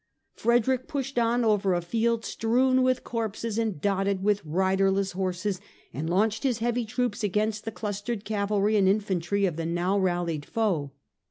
Frederick 0.33 0.87
pushed 0.87 1.19
on 1.19 1.45
over 1.45 1.75
a 1.75 1.79
field 1.81 2.25
strewn 2.25 2.81
with 2.81 3.03
corpses 3.03 3.59
and 3.59 3.79
dotted 3.79 4.23
with 4.23 4.41
riderless 4.43 5.11
horses, 5.11 5.61
and 5.93 6.09
launched 6.09 6.41
his 6.41 6.57
heavy 6.57 6.85
troops 6.85 7.23
against 7.23 7.65
the 7.65 7.71
clustered 7.71 8.25
cavalry 8.25 8.75
and 8.77 8.89
infantry 8.89 9.45
of 9.45 9.57
the 9.57 9.65
now 9.67 9.95
rallied 9.99 10.43
foe. 10.43 10.91